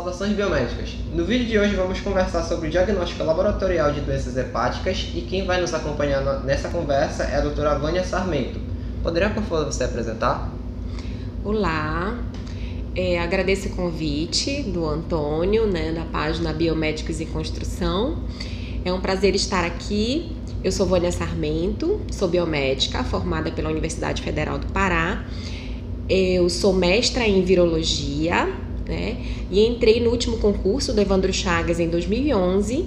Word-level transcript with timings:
Saudações 0.00 0.32
biomédicas. 0.32 0.94
No 1.12 1.26
vídeo 1.26 1.46
de 1.46 1.58
hoje 1.58 1.76
vamos 1.76 2.00
conversar 2.00 2.42
sobre 2.44 2.68
o 2.68 2.70
diagnóstico 2.70 3.22
laboratorial 3.22 3.92
de 3.92 4.00
doenças 4.00 4.34
hepáticas 4.34 5.06
e 5.14 5.20
quem 5.20 5.44
vai 5.44 5.60
nos 5.60 5.74
acompanhar 5.74 6.42
nessa 6.42 6.70
conversa 6.70 7.24
é 7.24 7.36
a 7.36 7.42
doutora 7.42 7.78
Vânia 7.78 8.02
Sarmento. 8.02 8.58
Poderia, 9.02 9.28
por 9.28 9.42
favor, 9.42 9.66
você 9.66 9.84
apresentar? 9.84 10.50
Olá, 11.44 12.18
é, 12.96 13.20
agradeço 13.20 13.68
o 13.68 13.72
convite 13.72 14.62
do 14.62 14.86
Antônio, 14.86 15.66
né, 15.66 15.92
da 15.92 16.06
página 16.06 16.50
Biomédicos 16.54 17.20
em 17.20 17.26
Construção. 17.26 18.24
É 18.82 18.90
um 18.90 19.02
prazer 19.02 19.34
estar 19.34 19.66
aqui. 19.66 20.34
Eu 20.64 20.72
sou 20.72 20.86
Vânia 20.86 21.12
Sarmento, 21.12 22.00
sou 22.10 22.26
biomédica, 22.26 23.04
formada 23.04 23.50
pela 23.50 23.68
Universidade 23.68 24.22
Federal 24.22 24.58
do 24.58 24.66
Pará. 24.68 25.26
Eu 26.08 26.48
sou 26.48 26.72
mestra 26.72 27.22
em 27.28 27.44
virologia 27.44 28.48
né? 28.90 29.16
E 29.50 29.64
entrei 29.64 30.00
no 30.00 30.10
último 30.10 30.36
concurso 30.38 30.92
do 30.92 31.00
Evandro 31.00 31.32
Chagas 31.32 31.80
em 31.80 31.88
2011 31.88 32.86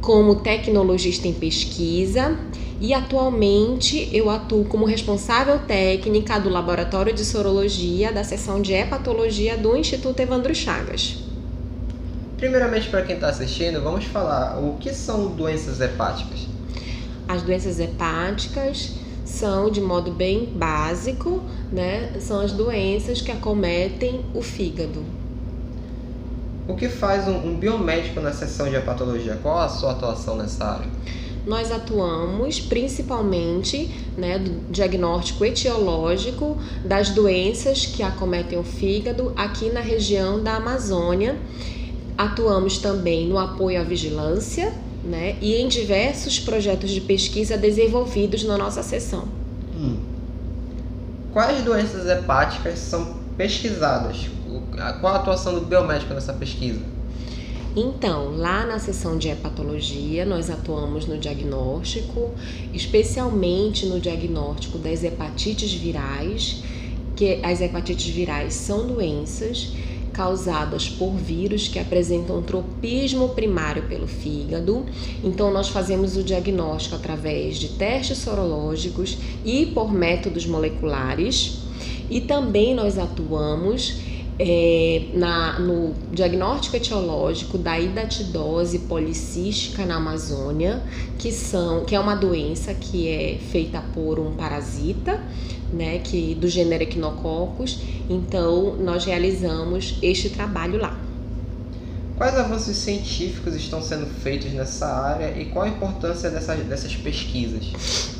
como 0.00 0.36
tecnologista 0.36 1.26
em 1.26 1.32
pesquisa 1.32 2.38
e 2.78 2.92
atualmente 2.92 4.10
eu 4.12 4.28
atuo 4.28 4.64
como 4.66 4.84
responsável 4.84 5.60
técnica 5.60 6.38
do 6.38 6.50
Laboratório 6.50 7.14
de 7.14 7.24
Sorologia 7.24 8.12
da 8.12 8.22
seção 8.22 8.60
de 8.60 8.74
hepatologia 8.74 9.56
do 9.56 9.74
Instituto 9.74 10.20
Evandro 10.20 10.54
Chagas. 10.54 11.16
Primeiramente, 12.36 12.90
para 12.90 13.00
quem 13.02 13.14
está 13.14 13.28
assistindo, 13.28 13.80
vamos 13.80 14.04
falar 14.04 14.58
o 14.58 14.76
que 14.78 14.92
são 14.92 15.28
doenças 15.28 15.80
hepáticas. 15.80 16.40
As 17.26 17.40
doenças 17.40 17.80
hepáticas 17.80 18.92
são, 19.34 19.68
de 19.70 19.80
modo 19.80 20.10
bem 20.10 20.46
básico, 20.46 21.42
né, 21.72 22.12
são 22.20 22.40
as 22.40 22.52
doenças 22.52 23.20
que 23.20 23.30
acometem 23.30 24.24
o 24.32 24.40
fígado. 24.40 25.04
O 26.66 26.74
que 26.74 26.88
faz 26.88 27.28
um, 27.28 27.48
um 27.48 27.56
biomédico 27.56 28.20
na 28.20 28.32
seção 28.32 28.68
de 28.70 28.76
hepatologia? 28.76 29.38
Qual 29.42 29.58
a 29.58 29.68
sua 29.68 29.92
atuação 29.92 30.36
nessa 30.36 30.64
área? 30.64 30.88
nós 31.46 31.70
atuamos 31.70 32.58
principalmente 32.58 33.90
né, 34.16 34.38
do 34.38 34.72
diagnóstico 34.72 35.44
etiológico 35.44 36.56
das 36.84 37.10
doenças 37.10 37.84
que 37.84 38.02
acometem 38.02 38.58
o 38.58 38.64
fígado 38.64 39.32
aqui 39.36 39.68
na 39.68 39.80
região 39.80 40.42
da 40.42 40.56
Amazônia. 40.56 41.36
Atuamos 42.16 42.78
também 42.78 43.28
no 43.28 43.38
apoio 43.38 43.78
à 43.78 43.84
vigilância 43.84 44.72
né, 45.04 45.36
e 45.40 45.54
em 45.56 45.68
diversos 45.68 46.40
projetos 46.40 46.90
de 46.90 47.00
pesquisa 47.00 47.56
desenvolvidos 47.56 48.42
na 48.44 48.56
nossa 48.56 48.82
seção. 48.82 49.28
Hum. 49.76 49.96
Quais 51.32 51.62
doenças 51.62 52.06
hepáticas 52.06 52.78
são 52.78 53.16
pesquisadas? 53.36 54.28
Qual 55.00 55.12
a 55.12 55.16
atuação 55.16 55.54
do 55.54 55.60
biomédico 55.62 56.14
nessa 56.14 56.32
pesquisa? 56.32 56.80
Então, 57.76 58.36
lá 58.36 58.64
na 58.64 58.78
seção 58.78 59.18
de 59.18 59.28
hepatologia, 59.28 60.24
nós 60.24 60.48
atuamos 60.48 61.06
no 61.06 61.18
diagnóstico, 61.18 62.30
especialmente 62.72 63.84
no 63.86 63.98
diagnóstico 63.98 64.78
das 64.78 65.02
hepatites 65.02 65.72
virais, 65.72 66.62
que 67.16 67.40
as 67.42 67.60
hepatites 67.60 68.06
virais 68.14 68.54
são 68.54 68.86
doenças 68.86 69.72
causadas 70.14 70.88
por 70.88 71.12
vírus 71.14 71.68
que 71.68 71.78
apresentam 71.78 72.40
tropismo 72.40 73.30
primário 73.30 73.82
pelo 73.88 74.06
fígado. 74.06 74.86
Então, 75.22 75.52
nós 75.52 75.68
fazemos 75.68 76.16
o 76.16 76.22
diagnóstico 76.22 76.94
através 76.94 77.56
de 77.56 77.70
testes 77.70 78.18
sorológicos 78.18 79.18
e 79.44 79.66
por 79.66 79.92
métodos 79.92 80.46
moleculares. 80.46 81.58
E 82.08 82.20
também 82.20 82.74
nós 82.74 82.96
atuamos 82.96 84.13
é, 84.38 85.06
na, 85.14 85.58
no 85.58 85.94
diagnóstico 86.12 86.76
etiológico 86.76 87.56
da 87.56 87.78
hidatidose 87.78 88.80
policística 88.80 89.84
na 89.86 89.96
Amazônia, 89.96 90.82
que, 91.18 91.30
são, 91.30 91.84
que 91.84 91.94
é 91.94 92.00
uma 92.00 92.14
doença 92.14 92.74
que 92.74 93.08
é 93.08 93.38
feita 93.38 93.82
por 93.94 94.18
um 94.18 94.32
parasita, 94.34 95.22
né, 95.72 95.98
que 95.98 96.34
do 96.34 96.48
gênero 96.48 96.82
Echinococcus. 96.82 97.78
Então, 98.08 98.76
nós 98.76 99.04
realizamos 99.04 99.98
este 100.02 100.28
trabalho 100.30 100.80
lá. 100.80 100.98
Quais 102.16 102.36
avanços 102.36 102.76
científicos 102.76 103.54
estão 103.56 103.82
sendo 103.82 104.06
feitos 104.06 104.52
nessa 104.52 104.86
área 104.86 105.36
e 105.36 105.46
qual 105.46 105.64
a 105.64 105.68
importância 105.68 106.30
dessas, 106.30 106.60
dessas 106.60 106.94
pesquisas? 106.94 108.14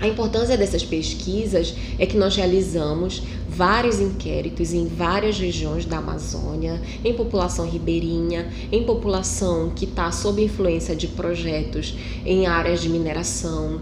A 0.00 0.08
importância 0.08 0.56
dessas 0.56 0.82
pesquisas 0.82 1.74
é 1.98 2.06
que 2.06 2.16
nós 2.16 2.36
realizamos 2.36 3.22
vários 3.54 4.00
inquéritos 4.00 4.72
em 4.72 4.86
várias 4.86 5.38
regiões 5.38 5.84
da 5.84 5.98
Amazônia, 5.98 6.80
em 7.04 7.14
população 7.14 7.66
ribeirinha, 7.68 8.50
em 8.72 8.84
população 8.84 9.70
que 9.70 9.84
está 9.84 10.10
sob 10.10 10.42
influência 10.42 10.96
de 10.96 11.06
projetos 11.06 11.94
em 12.26 12.46
áreas 12.46 12.80
de 12.80 12.88
mineração. 12.88 13.80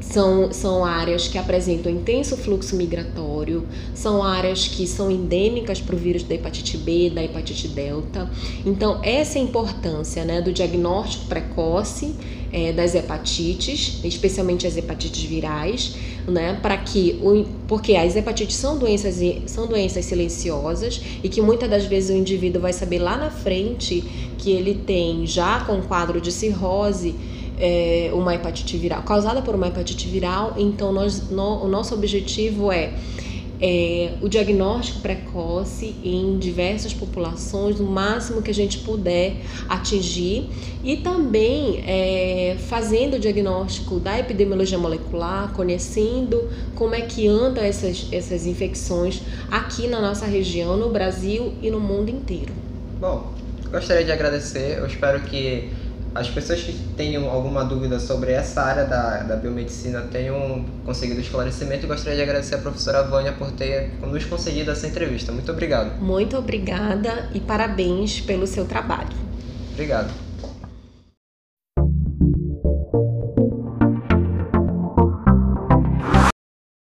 São, 0.00 0.52
são 0.52 0.84
áreas 0.84 1.28
que 1.28 1.36
apresentam 1.36 1.90
intenso 1.90 2.36
fluxo 2.36 2.76
migratório, 2.76 3.66
são 3.94 4.22
áreas 4.22 4.68
que 4.68 4.86
são 4.86 5.10
endêmicas 5.10 5.80
para 5.80 5.94
o 5.94 5.98
vírus 5.98 6.22
da 6.22 6.34
hepatite 6.34 6.76
B, 6.76 7.10
da 7.10 7.22
hepatite 7.22 7.68
delta. 7.68 8.30
Então, 8.64 9.00
essa 9.02 9.38
é 9.38 9.42
a 9.42 9.44
importância 9.44 10.24
né, 10.24 10.40
do 10.40 10.52
diagnóstico 10.52 11.26
precoce 11.26 12.14
é, 12.52 12.72
das 12.72 12.94
hepatites, 12.94 14.00
especialmente 14.04 14.66
as 14.66 14.76
hepatites 14.76 15.22
virais, 15.22 15.96
né, 16.26 16.58
para 16.60 16.76
que 16.76 17.18
o, 17.22 17.44
porque 17.66 17.96
as 17.96 18.14
hepatites 18.14 18.56
são 18.56 18.78
doenças 18.78 19.01
são 19.46 19.66
doenças 19.66 20.04
silenciosas 20.04 21.00
e 21.22 21.28
que 21.28 21.40
muitas 21.40 21.68
das 21.68 21.84
vezes 21.86 22.10
o 22.10 22.18
indivíduo 22.18 22.60
vai 22.60 22.72
saber 22.72 22.98
lá 22.98 23.16
na 23.16 23.30
frente 23.30 24.02
que 24.38 24.50
ele 24.50 24.74
tem 24.74 25.26
já 25.26 25.60
com 25.60 25.80
quadro 25.82 26.20
de 26.20 26.30
cirrose 26.30 27.14
é, 27.58 28.10
uma 28.12 28.34
hepatite 28.34 28.76
viral 28.76 29.02
causada 29.02 29.40
por 29.40 29.54
uma 29.54 29.68
hepatite 29.68 30.08
viral, 30.08 30.54
então 30.56 30.92
nós, 30.92 31.30
no, 31.30 31.64
o 31.64 31.68
nosso 31.68 31.94
objetivo 31.94 32.72
é 32.72 32.92
é, 33.64 34.14
o 34.20 34.28
diagnóstico 34.28 34.98
precoce 34.98 35.94
em 36.02 36.36
diversas 36.36 36.92
populações, 36.92 37.78
no 37.78 37.86
máximo 37.86 38.42
que 38.42 38.50
a 38.50 38.54
gente 38.54 38.78
puder 38.78 39.36
atingir, 39.68 40.50
e 40.82 40.96
também 40.96 41.84
é, 41.86 42.56
fazendo 42.66 43.14
o 43.14 43.18
diagnóstico 43.20 44.00
da 44.00 44.18
epidemiologia 44.18 44.76
molecular, 44.76 45.52
conhecendo 45.52 46.50
como 46.74 46.96
é 46.96 47.02
que 47.02 47.28
andam 47.28 47.62
essas, 47.62 48.08
essas 48.10 48.46
infecções 48.46 49.22
aqui 49.48 49.86
na 49.86 50.00
nossa 50.00 50.26
região, 50.26 50.76
no 50.76 50.90
Brasil 50.90 51.52
e 51.62 51.70
no 51.70 51.78
mundo 51.78 52.10
inteiro. 52.10 52.52
Bom, 52.98 53.32
gostaria 53.70 54.04
de 54.04 54.10
agradecer, 54.10 54.78
eu 54.78 54.86
espero 54.86 55.20
que 55.20 55.70
as 56.14 56.28
pessoas 56.28 56.60
que 56.60 56.72
tenham 56.96 57.30
alguma 57.30 57.64
dúvida 57.64 57.98
sobre 57.98 58.32
essa 58.32 58.62
área 58.62 58.84
da, 58.84 59.18
da 59.18 59.36
biomedicina 59.36 60.02
tenham 60.02 60.64
conseguido 60.84 61.20
esclarecimento 61.20 61.84
e 61.84 61.88
gostaria 61.88 62.16
de 62.16 62.22
agradecer 62.22 62.56
a 62.56 62.58
professora 62.58 63.02
Vânia 63.02 63.32
por 63.32 63.50
ter 63.52 63.90
nos 64.00 64.24
concedido 64.24 64.70
essa 64.70 64.86
entrevista. 64.86 65.32
Muito 65.32 65.50
obrigado. 65.50 66.00
Muito 66.00 66.36
obrigada 66.36 67.30
e 67.34 67.40
parabéns 67.40 68.20
pelo 68.20 68.46
seu 68.46 68.64
trabalho. 68.64 69.16
Obrigado. 69.72 70.31